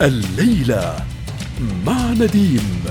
[0.00, 0.96] الليلة
[1.86, 2.84] مع نديم.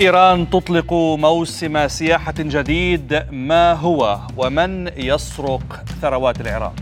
[0.00, 6.74] إيران تطلق موسم سياحة جديد ما هو ومن يسرق ثروات العراق؟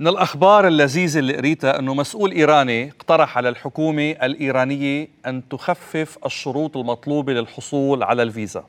[0.00, 6.76] من الأخبار اللذيذة اللي قريتها أنه مسؤول إيراني اقترح على الحكومة الإيرانية أن تخفف الشروط
[6.76, 8.64] المطلوبة للحصول على الفيزا.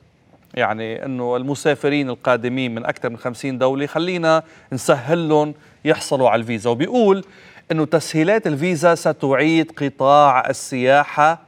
[0.54, 6.70] يعني إنه المسافرين القادمين من أكثر من 50 دولة خلينا نسهل لهم يحصلوا على الفيزا.
[6.70, 7.24] وبيقول
[7.72, 11.40] إنه تسهيلات الفيزا ستعيد قطاع السياحة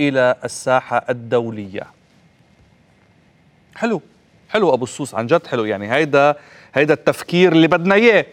[0.00, 1.86] إلى الساحة الدولية.
[3.76, 4.02] حلو.
[4.48, 5.64] حلو أبو السوس عن جد حلو.
[5.64, 6.36] يعني هيدا
[6.74, 8.26] هيدا التفكير اللي بدنا إياه.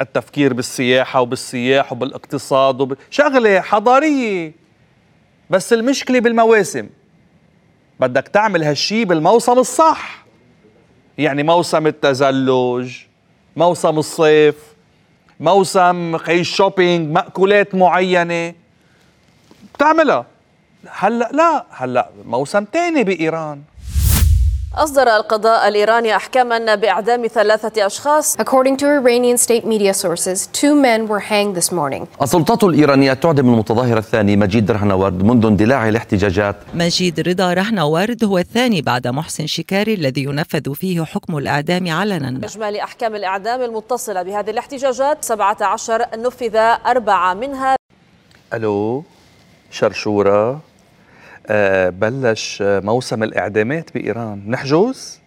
[0.00, 2.96] التفكير بالسياحة وبالسياح وبالاقتصاد وب...
[3.10, 4.52] شغلة حضارية.
[5.50, 6.88] بس المشكلة بالمواسم.
[8.00, 10.24] بدك تعمل هالشي بالموسم الصح.
[11.18, 12.96] يعني موسم التزلج
[13.56, 14.54] موسم الصيف
[15.40, 18.54] موسم خي شوبينج مأكولات معينة.
[19.74, 20.26] بتعملها.
[20.90, 23.62] هلأ لا هلأ موسم تاني بإيران.
[24.76, 28.36] أصدر القضاء الإيراني أحكاما بإعدام ثلاثة أشخاص.
[28.36, 32.06] According to Iranian state media sources, two men were hanged this morning.
[32.22, 36.56] السلطات الإيرانية تعدم المتظاهر الثاني مجيد رهنورد منذ اندلاع الاحتجاجات.
[36.74, 42.46] مجيد رضا رهنورد هو الثاني بعد محسن شكاري الذي ينفذ فيه حكم الإعدام علنا.
[42.46, 47.76] إجمالي أحكام الإعدام المتصلة بهذه الاحتجاجات 17 نفذ أربعة منها.
[48.54, 49.04] ألو
[49.70, 50.60] شرشورة
[51.90, 54.42] بلش موسم الإعدامات بإيران.
[54.46, 55.20] نحجز؟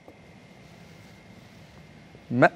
[2.31, 2.49] ما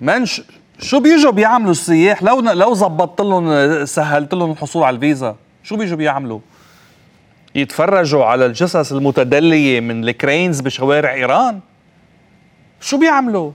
[0.00, 0.42] منش
[0.78, 5.96] شو بيجوا بيعملوا السياح؟ لو لو زبطت لهم سهلت لهم الحصول على الفيزا شو بيجوا
[5.96, 6.40] بيعملوا؟
[7.54, 11.60] يتفرجوا على الجثث المتدلية من الكرينز بشوارع إيران؟
[12.80, 13.52] شو بيعملوا؟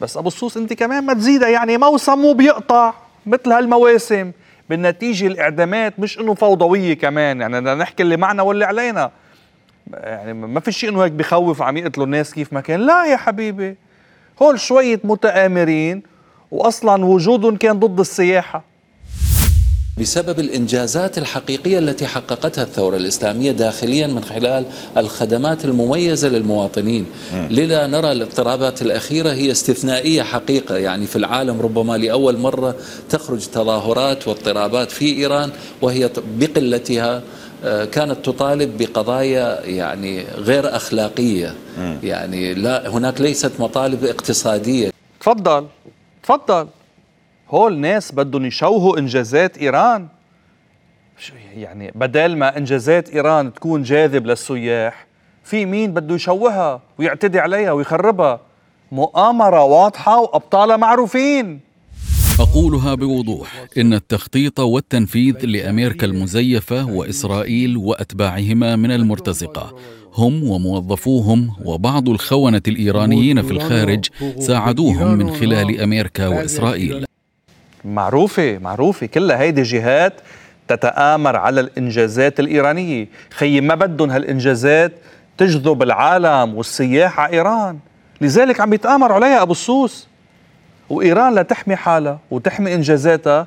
[0.00, 2.94] بس أبو الصوص أنت كمان ما تزيدها يعني موسم بيقطع
[3.26, 4.32] مثل هالمواسم.
[4.70, 7.40] بالنتيجة الإعدامات مش إنه فوضوية كمان.
[7.40, 9.10] يعني بدنا نحكي اللي معنا واللي علينا.
[9.92, 12.80] يعني ما في شيء إنه هيك بخوف عم يقتلوا الناس كيف ما كان.
[12.80, 13.76] لا يا حبيبي.
[14.42, 16.02] هول شوية متآمرين
[16.50, 18.64] واصلا وجودهم كان ضد السياحة.
[20.00, 24.64] بسبب الإنجازات الحقيقية التي حققتها الثورة الإسلامية داخليا من خلال
[24.96, 27.06] الخدمات المميزة للمواطنين.
[27.50, 30.76] لذا نرى الاضطرابات الأخيرة هي استثنائية حقيقة.
[30.76, 32.74] يعني في العالم ربما لأول مرة
[33.10, 35.50] تخرج تظاهرات واضطرابات في إيران
[35.82, 37.22] وهي بقلتها
[37.64, 41.54] آه، كانت تطالب بقضايا يعني غير أخلاقية.
[42.02, 44.90] يعني لا هناك ليست مطالب اقتصادية.
[45.20, 45.66] تفضل.
[46.22, 46.66] تفضل.
[47.50, 50.08] هول ناس بدهم يشوهوا إنجازات إيران.
[51.56, 55.06] يعني بدل ما إنجازات إيران تكون جاذب للسياح
[55.44, 58.40] في مين بده يشوهها ويعتدي عليها ويخربها؟
[58.92, 61.60] مؤامرة واضحة وأبطالها معروفين.
[62.40, 69.76] أقولها بوضوح إن التخطيط والتنفيذ لأمريكا المزيفة وإسرائيل وأتباعهما من المرتزقة
[70.14, 74.04] هم وموظفوهم وبعض الخونة الإيرانيين في الخارج
[74.38, 77.04] ساعدوهم من خلال أمريكا وإسرائيل.
[77.94, 79.06] معروفة معروفة.
[79.06, 80.12] كلها هيدي جهات
[80.68, 83.08] تتآمر على الإنجازات الإيرانية.
[83.30, 84.92] خي ما بدهم هالإنجازات
[85.38, 87.78] تجذب العالم والسياح على إيران.
[88.20, 90.06] لذلك عم يتآمروا عليها أبو السوس.
[90.90, 93.46] وإيران لتحمي حالها وتحمي إنجازاتها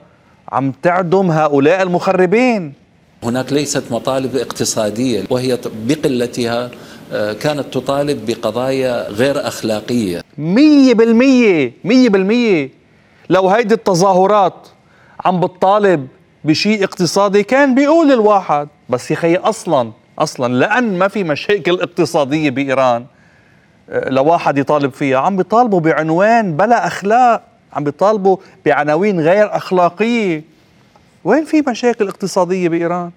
[0.52, 2.74] عم تعدم هؤلاء المخربين.
[3.24, 6.70] هناك ليست مطالب اقتصادية وهي بقلتها
[7.14, 10.22] آه، كانت تطالب بقضايا غير أخلاقية.
[10.38, 12.81] مية بالمية مية بالمية.
[13.32, 14.68] لو هيدي التظاهرات
[15.26, 16.08] عم بتطالب
[16.44, 18.68] بشيء اقتصادي كان بيقول الواحد.
[18.90, 23.06] بس يا خي أصلا أصلا لأن ما في مشاكل اقتصادية بإيران
[23.90, 25.18] آه، لواحد يطالب فيها.
[25.18, 27.44] عم بيطالبوا بعنوان بلا أخلاق.
[27.74, 30.44] عم بيطالبوا بعناوين غير أخلاقية.
[31.24, 33.12] وين في مشاكل اقتصادية بإيران؟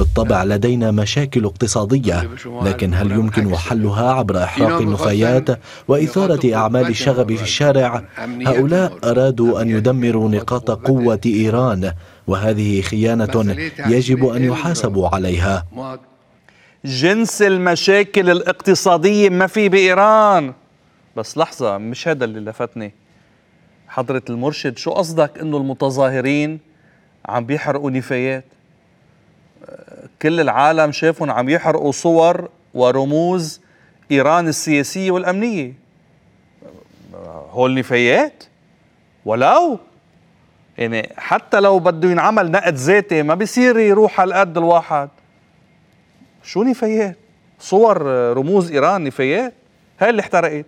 [0.00, 2.30] بالطبع لدينا مشاكل اقتصادية
[2.62, 5.48] لكن هل يمكن حلها عبر إحراق النفايات
[5.88, 11.92] وإثارة أعمال الشغب في الشارع؟ هؤلاء أرادوا أن يدمروا نقاط قوة إيران
[12.26, 13.56] وهذه خيانة
[13.86, 15.66] يجب أن يحاسبوا عليها.
[16.84, 20.52] جنس المشاكل الاقتصادية ما في بإيران.
[21.16, 22.94] بس لحظة مش هذا اللي لفتني.
[23.88, 26.60] حضرة المرشد شو قصدك إنه المتظاهرين
[27.26, 28.44] عم بيحرقوا نفايات؟
[30.22, 33.60] كل العالم شافهم عم يحرقوا صور ورموز
[34.10, 35.72] إيران السياسية والأمنية.
[37.50, 38.44] هول نفايات؟
[39.24, 39.78] ولو
[40.78, 45.08] يعني حتى لو بده ينعمل نقد ذاتي ما بيصير يروح على القد الواحد.
[46.42, 47.16] شو نفايات؟
[47.58, 48.02] صور
[48.36, 49.54] رموز إيران نفايات؟
[50.00, 50.66] هاي اللي احترقت.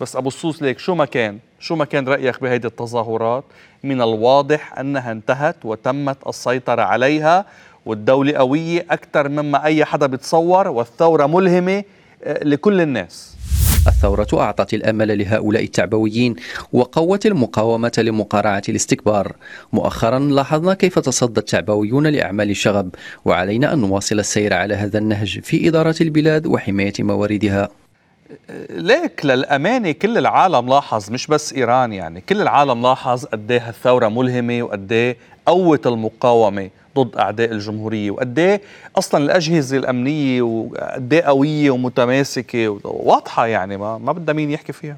[0.00, 3.44] بس أبو الصوص ليك شو ما كان؟ شو ما كان رأيك بهيدي التظاهرات؟
[3.84, 7.44] من الواضح أنها انتهت وتمت السيطرة عليها
[7.86, 11.84] والدولة قويه أكثر مما أي حدا بيتصور والثورة ملهمة
[12.24, 13.36] آه، لكل الناس.
[13.86, 16.36] الثورة أعطت الأمل لهؤلاء التعبويين
[16.72, 19.32] وقوت المقاومة لمقارعة الاستكبار.
[19.72, 22.94] مؤخرا لاحظنا كيف تصدى التعبويون لأعمال الشغب
[23.24, 27.68] وعلينا أن نواصل السير على هذا النهج في إدارة البلاد وحماية مواردها.
[28.70, 34.08] ليك للأمانة كل العالم لاحظ مش بس إيران يعني كل العالم لاحظ قد إيه هالثورة
[34.08, 36.70] ملهمة وقد إيه قوت المقاومة.
[36.98, 38.60] ضد أعداء الجمهورية وقد إيه
[38.98, 44.96] أصلا الأجهزة الأمنية وقد إيه قوية ومتماسكة واضحة يعني ما, ما بدها مين يحكي فيها.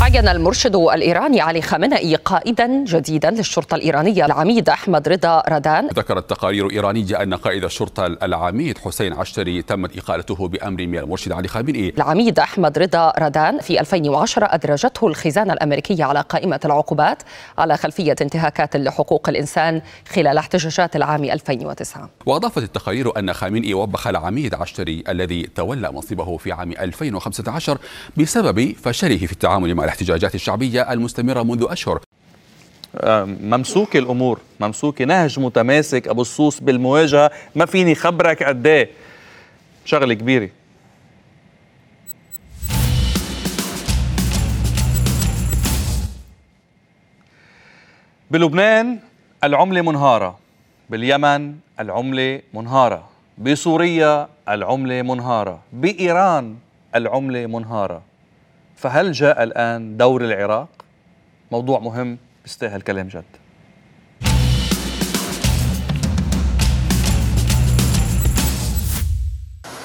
[0.00, 6.70] عين المرشد الإيراني علي خامنئي قائدا جديدا للشرطة الإيرانية العميد أحمد رضا ردان ذكرت تقارير
[6.70, 11.92] إيرانية أن قائد الشرطة العميد حسين عشتري تمت إقالته بأمر من المرشد علي خامنئي.
[11.96, 17.22] العميد أحمد رضا ردان في 2010 أدرجته الخزانة الأمريكية على قائمة العقوبات
[17.58, 19.82] على خلفية انتهاكات لحقوق الإنسان
[20.14, 26.52] خلال احتجاجات العام 2009 وأضافت التقارير أن خامنئي وبخ العميد عشتري الذي تولى منصبه في
[26.52, 27.78] عام 2015
[28.16, 32.00] بسبب فشله في التعامل مع الاحتجاجات الشعبية المستمرة منذ أشهر.
[32.96, 37.30] آه، ممسوكة الأمور ممسوكة نهج متماسك أبو الصوص بالمواجهة.
[37.54, 38.90] ما فيني خبرك قد إيه؟
[39.84, 40.48] شغلة كبيرة.
[48.30, 48.98] بلبنان
[49.44, 50.38] العملة منهارة.
[50.90, 53.08] باليمن العملة منهارة.
[53.38, 55.60] بسوريا العملة منهارة.
[55.72, 56.56] بإيران
[56.94, 58.09] العملة منهارة.
[58.80, 60.68] فهل جاء الآن دور العراق؟
[61.52, 63.24] موضوع مهم بيستاهل كلام جد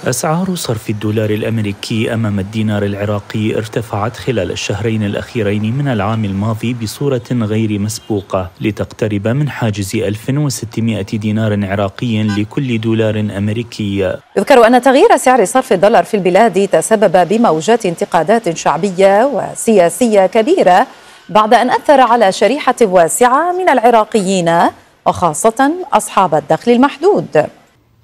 [0.08, 7.22] أسعار صرف الدولار الأمريكي أمام الدينار العراقي ارتفعت خلال الشهرين الأخيرين من العام الماضي بصورة
[7.32, 14.18] غير مسبوقة لتقترب من حاجز 1600 دينار عراقي لكل دولار أمريكي.
[14.38, 20.88] يذكر أن تغيير سعر صرف الدولار في البلاد تسبب بموجات انتقادات شعبية وسياسية كبيرة
[21.30, 24.52] بعد أن أثر على شريحة واسعة من العراقيين
[25.06, 27.46] وخاصة أصحاب الدخل المحدود.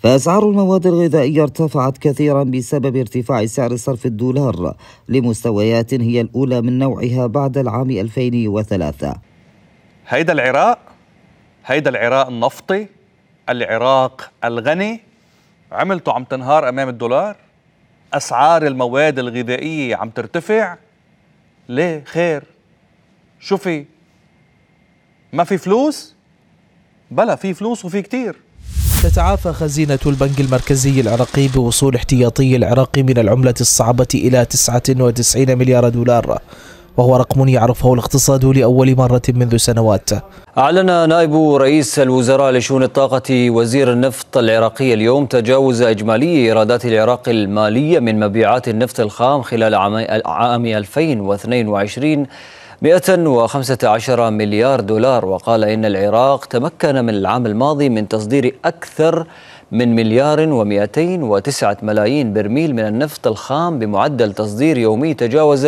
[0.04, 4.76] فأسعار المواد الغذائية ارتفعت كثيرا بسبب ارتفاع سعر صرف الدولار
[5.10, 9.16] لمستويات هي الأولى من نوعها بعد العام 2003
[10.08, 10.80] هيدا العراق
[11.66, 12.88] هيدا العراق النفطي
[13.50, 15.00] العراق الغني
[15.72, 17.36] عملته عم تنهار أمام الدولار.
[18.14, 20.78] أسعار المواد الغذائية عم ترتفع.
[21.70, 22.44] ليه؟ خير.
[23.40, 23.86] شو في؟
[25.34, 26.16] ما في فلوس؟
[27.12, 28.36] بلا في فلوس وفي كتير.
[29.04, 36.40] تتعافى خزينة البنك المركزي العراقي بوصول احتياطي العراق من العملة الصعبة إلى 99 مليار دولار
[36.98, 40.10] وهو رقم يعرفه الاقتصاد لأول مرة منذ سنوات.
[40.58, 48.00] أعلن نائب رئيس الوزراء لشؤون الطاقة وزير النفط العراقي اليوم تجاوز إجمالي إيرادات العراق المالية
[48.00, 49.76] من مبيعات النفط الخام خلال
[50.26, 52.26] عام 2022
[52.84, 59.28] 115 مليار دولار وقال إن العراق تمكن من العام الماضي من تصدير أكثر
[59.72, 65.68] من مليار و209 ملايين برميل من النفط الخام بمعدل تصدير يومي تجاوز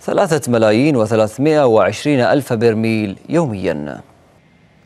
[0.00, 4.00] 3 ملايين و320 ألف برميل يومياً.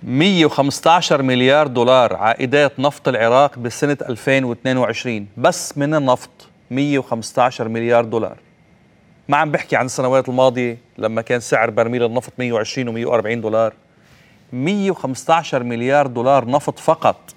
[0.02, 6.30] 115 مليار دولار عائدات نفط العراق بسنة 2022 بس من النفط
[6.70, 8.49] 115 مليار دولار.
[9.30, 13.72] ما عم بحكي عن السنوات الماضية لما كان سعر برميل النفط 120 و 140 دولار.
[14.52, 17.34] 115 مليار دولار نفط فقط.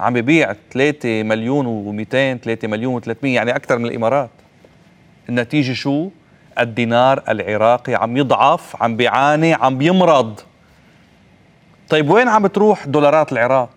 [0.00, 4.30] عم ببيع 3 مليون و200 3 مليون و300 يعني أكثر من الإمارات.
[5.28, 6.10] النتيجة شو؟
[6.58, 10.40] الدينار العراقي عم يضعف عم بيعاني عم بيمرض
[11.88, 13.70] طيب وين عم تروح دولارات العراق؟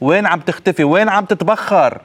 [0.00, 2.00] وين عم تختفي؟ وين عم تتبخر؟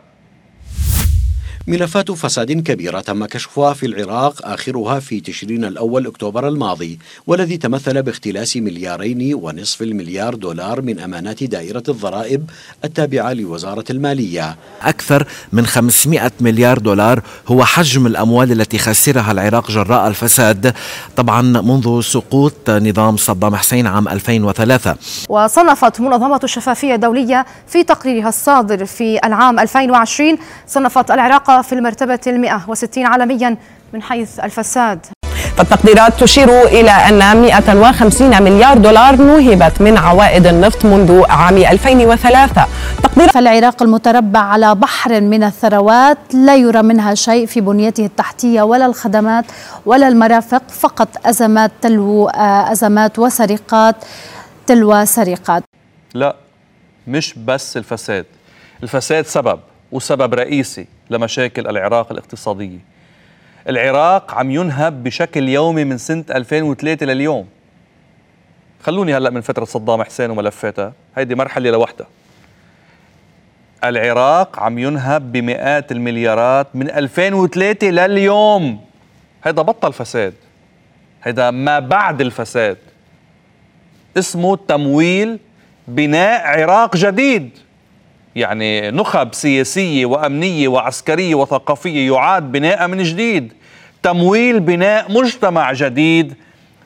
[1.67, 8.03] ملفات فساد كبيرة تم كشفها في العراق آخرها في تشرين الأول أكتوبر الماضي والذي تمثل
[8.03, 12.49] باختلاس مليارين ونصف المليار دولار من أمانات دائرة الضرائب
[12.85, 14.57] التابعة لوزارة المالية.
[14.81, 20.73] أكثر من 500 مليار دولار هو حجم الأموال التي خسرها العراق جراء الفساد
[21.15, 24.95] طبعا منذ سقوط نظام صدام حسين عام 2003
[25.29, 30.37] وصنفت منظمة الشفافية الدولية في تقريرها الصادر في العام 2020
[30.67, 33.57] صنفت العراق في المرتبة المئة وستين عالميا
[33.93, 35.05] من حيث الفساد.
[35.57, 42.67] فالتقديرات تشير إلى أن 150 مليار دولار نوهبت من عوائد النفط منذ عام 2003
[43.03, 48.85] تقدير فالعراق المتربع على بحر من الثروات لا يرى منها شيء في بنيته التحتية ولا
[48.85, 49.45] الخدمات
[49.85, 52.29] ولا المرافق فقط أزمات تلو
[52.71, 53.95] أزمات وسرقات
[54.67, 55.63] تلو سرقات.
[56.13, 56.35] لا
[57.07, 58.25] مش بس الفساد.
[58.83, 59.59] الفساد سبب
[59.91, 60.87] وسبب رئيسي.
[61.11, 62.77] لمشاكل العراق الاقتصادية.
[63.69, 67.47] العراق عم ينهب بشكل يومي من سنة 2003 لليوم.
[68.83, 70.93] خلوني هلأ من فترة صدام حسين وملفاتها.
[71.17, 72.07] هيدي مرحلة لوحدها.
[73.83, 78.85] العراق عم ينهب بمئات المليارات من 2003 لليوم.
[79.43, 80.33] هيدا بطل فساد.
[81.23, 82.77] هيدا ما بعد الفساد.
[84.17, 85.39] اسمه تمويل
[85.87, 87.57] بناء عراق جديد.
[88.35, 93.53] يعني نخب سياسية وأمنية وعسكرية وثقافية يعاد بناء من جديد.
[94.03, 96.33] تمويل بناء مجتمع جديد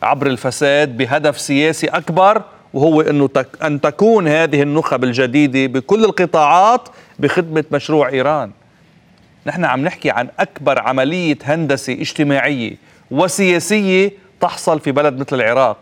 [0.04, 2.42] عبر الفساد بهدف سياسي أكبر
[2.74, 8.52] وهو أنه تك أن تكون هذه النخب الجديدة بكل القطاعات بخدمة مشروع إيران.
[9.46, 12.75] نحن عم نحكي عن أكبر عملية هندسة اجتماعية
[13.12, 14.12] وسياسية
[14.42, 15.78] تحصل في بلد مثل العراق.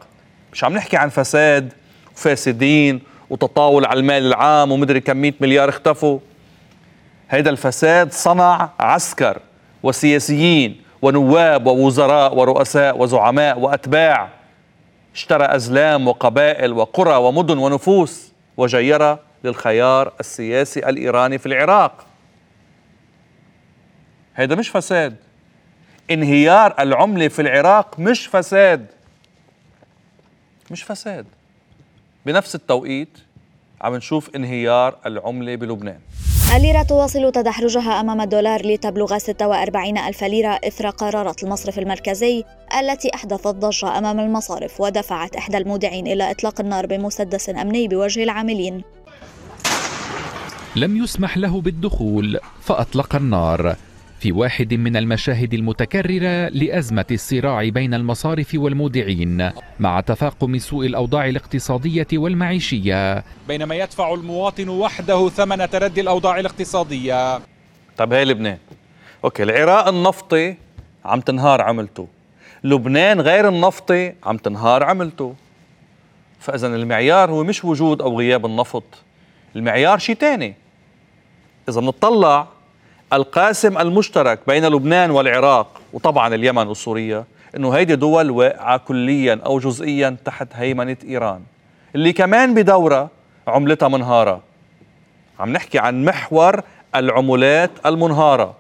[0.53, 1.73] مش عم نحكي عن فساد
[2.15, 6.19] وفاسدين وتطاول على المال العام ومدري كم 100 مليار اختفوا.
[7.29, 9.39] هيدا الفساد صنع عسكر
[9.83, 14.29] وسياسيين ونواب ووزراء ورؤساء وزعماء وأتباع.
[15.15, 22.05] اشترى أزلام وقبائل وقرى ومدن ونفوس وجيرها للخيار السياسي الإيراني في العراق.
[24.35, 25.15] هيدا مش فساد.
[26.11, 28.87] انهيار العملة في العراق مش فساد.
[30.71, 31.25] مش فساد.
[32.25, 33.17] بنفس التوقيت
[33.81, 35.99] عم نشوف انهيار العملة بلبنان.
[36.55, 42.43] الليرة تواصل تدحرجها أمام الدولار لتبلغ 46 ألف ليرة إثر قرارات المصرف المركزي
[42.79, 48.83] التي أحدثت ضجة أمام المصارف ودفعت إحدى المودعين إلى إطلاق النار بمسدس أمني بوجه العاملين.
[50.75, 53.75] لم يسمح له بالدخول فأطلق النار.
[54.23, 62.07] في واحد من المشاهد المتكررة لأزمة الصراع بين المصارف والمودعين مع تفاقم سوء الأوضاع الاقتصادية
[62.13, 63.23] والمعيشية.
[63.47, 67.41] بينما يدفع المواطن وحده ثمن تردي الأوضاع الاقتصادية.
[67.97, 68.57] طب هي لبنان.
[69.23, 70.55] أوكي العراق النفطي
[71.05, 72.07] عم تنهار عملته.
[72.63, 75.35] لبنان غير النفطي عم تنهار عملته.
[76.39, 78.83] فإذا المعيار هو مش وجود أو غياب النفط.
[79.55, 80.55] المعيار شيء تاني.
[81.69, 82.47] إذا بنطلع
[83.13, 90.17] القاسم المشترك بين لبنان والعراق وطبعا اليمن وسوريا إنه هيدي دول واقعة كليا أو جزئيا
[90.25, 91.41] تحت هيمنة إيران
[91.95, 93.09] اللي كمان بدورها
[93.47, 94.41] عملتها منهارة.
[95.39, 96.61] عم نحكي عن محور
[96.95, 98.55] العملات المنهارة.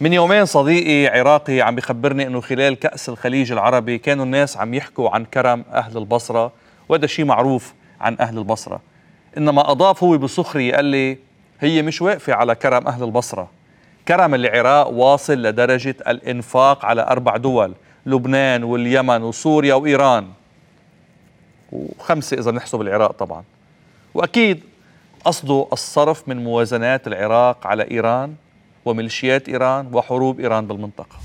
[0.00, 5.10] من يومين صديقي عراقي عم بخبرني إنه خلال كأس الخليج العربي كانوا الناس عم يحكوا
[5.10, 6.52] عن كرم أهل البصرة
[6.88, 8.80] وهذا شيء معروف عن أهل البصرة.
[9.36, 11.18] إنما اضاف هو بسخريه قال لي
[11.60, 13.50] هي مش واقفة على كرم أهل البصرة.
[14.08, 17.74] كرم العراق واصل لدرجة الإنفاق على أربع دول
[18.06, 20.28] لبنان واليمن وسوريا وإيران.
[21.72, 23.44] وخمسة إذا نحسب العراق طبعا.
[24.14, 24.60] وأكيد
[25.24, 28.34] قصده الصرف من موازنات العراق على إيران
[28.84, 31.16] وميليشيات إيران وحروب إيران بالمنطقة.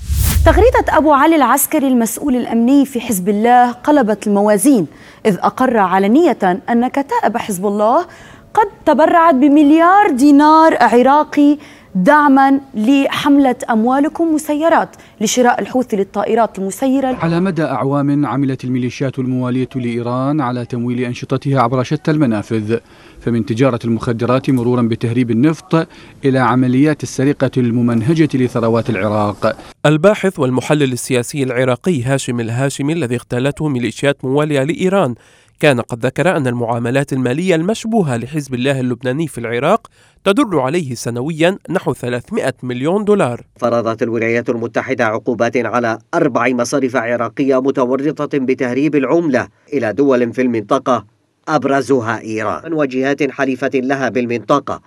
[0.46, 4.86] تغريدة أبو علي العسكري المسؤول الأمني في حزب الله قلبت الموازين
[5.26, 6.38] إذ أقر علنية
[6.70, 8.06] أن كتائب حزب الله
[8.54, 11.58] قد تبرعت بمليار دينار عراقي
[11.94, 14.88] دعما لحملة أموالكم مسيرات
[15.20, 17.16] لشراء الحوثي للطائرات المسيرة.
[17.20, 22.78] على مدى أعوام عملت الميليشيات الموالية لإيران على تمويل أنشطتها عبر شتى المنافذ
[23.20, 25.86] فمن تجارة المخدرات مرورا بتهريب النفط
[26.24, 29.56] إلى عمليات السرقة الممنهجة لثروات العراق.
[29.86, 35.14] الباحث والمحلل السياسي العراقي هاشم الهاشمي الذي اغتالته ميليشيات موالية لإيران
[35.60, 39.86] كان قد ذكر أن المعاملات المالية المشبوهة لحزب الله اللبناني في العراق
[40.24, 43.42] تدر عليه سنويا نحو 300 مليون دولار.
[43.56, 51.06] فرضت الولايات المتحدة عقوبات على أربع مصارف عراقية متورطة بتهريب العملة إلى دول في المنطقة
[51.48, 54.80] أبرزها إيران وجهات حليفة لها بالمنطقة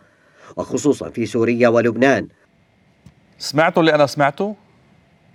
[0.58, 2.28] وخصوصا في سوريا ولبنان.
[3.38, 4.56] سمعتوا اللي أنا سمعته؟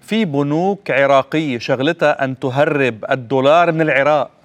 [0.00, 4.41] في بنوك عراقية شغلتها أن تهرب الدولار من العراق.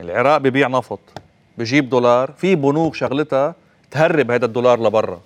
[0.00, 1.00] العراق ببيع نفط
[1.58, 3.54] بجيب دولار في بنوك شغلتها
[3.90, 5.20] تهرب هذا الدولار لبرا.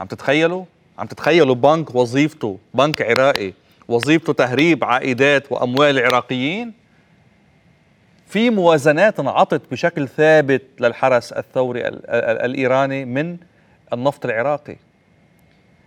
[0.00, 0.64] عم تتخيلوا؟
[0.98, 3.52] عم تتخيلوا بنك وظيفته بنك عراقي
[3.88, 6.72] وظيفته تهريب عائدات وأموال العراقيين؟
[8.26, 13.36] في موازنات انعطت بشكل ثابت للحرس الثوري الإيراني من
[13.92, 14.76] النفط العراقي.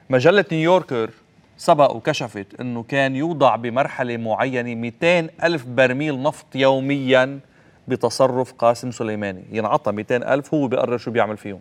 [0.09, 1.09] مجلة نيويوركر
[1.57, 7.39] سبق وكشفت إنه كان يوضع بمرحلة معينة 200 ألف برميل نفط يوميا
[7.87, 9.43] بتصرف قاسم سليماني.
[9.51, 11.59] ينعطى 200 ألف هو بيقرر شو بيعمل فيهم.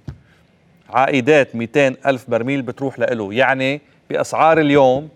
[0.90, 5.08] عائدات 200 ألف برميل بتروح له يعني بأسعار اليوم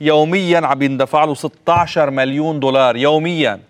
[0.00, 3.60] يوميا عم يندفع له 16 مليون دولار يوميا.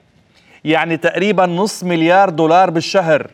[0.64, 3.30] يعني تقريبا نص مليار دولار بالشهر.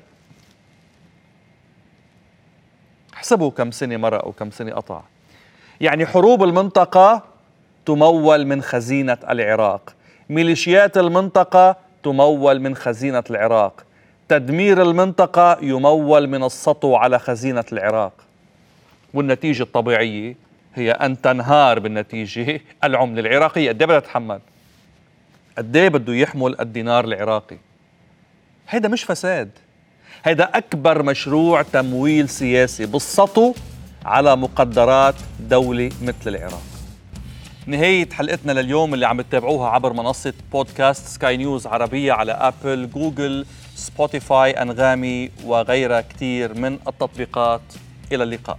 [3.14, 5.00] احسبوا كم سنة مرق وكم سنة قطع.
[5.80, 7.22] يعني حروب المنطقة
[7.86, 9.94] تمول من خزينة العراق.
[10.30, 13.84] ميليشيات المنطقة تمول من خزينة العراق.
[14.28, 18.12] تدمير المنطقة يمول من السطو على خزينة العراق.
[19.14, 20.36] والنتيجة الطبيعية
[20.74, 23.68] هي أن تنهار بالنتيجة العملة العراقية.
[23.68, 24.40] قد بدها تتحمل؟
[25.58, 27.56] قد بده يحمل الدينار العراقي؟
[28.68, 29.50] هيدا مش فساد.
[30.24, 33.54] هيدا أكبر مشروع تمويل سياسي بالسطو
[34.04, 36.71] على مقدرات دولة مثل العراق.
[37.66, 43.46] نهاية حلقتنا لليوم اللي عم تتابعوها عبر منصة بودكاست سكاي نيوز عربية على أبل جوجل
[43.74, 47.60] سبوتيفاي أنغامي وغيرها كتير من التطبيقات.
[48.12, 48.58] إلى اللقاء.